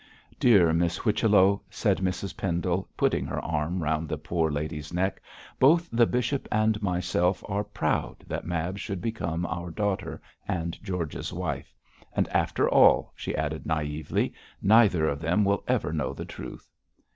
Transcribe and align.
'Dear 0.39 0.73
Miss 0.73 0.97
Whichello,' 0.97 1.61
said 1.69 1.99
Mrs 1.99 2.35
Pendle, 2.35 2.89
putting 2.97 3.23
her 3.27 3.39
arm 3.39 3.83
round 3.83 4.09
the 4.09 4.17
poor 4.17 4.49
lady's 4.49 4.91
neck, 4.91 5.21
'both 5.59 5.87
the 5.91 6.07
bishop 6.07 6.47
and 6.51 6.81
myself 6.81 7.43
are 7.47 7.63
proud 7.63 8.23
that 8.25 8.43
Mab 8.43 8.79
should 8.79 8.99
become 8.99 9.45
our 9.45 9.69
daughter 9.69 10.19
and 10.47 10.81
George's 10.83 11.31
wife. 11.31 11.75
And 12.13 12.27
after 12.29 12.67
all,' 12.67 13.13
she 13.15 13.35
added 13.35 13.67
naively, 13.67 14.33
'neither 14.59 15.05
of 15.07 15.21
them 15.21 15.45
will 15.45 15.63
ever 15.67 15.93
know 15.93 16.13
the 16.15 16.25
truth!' 16.25 16.67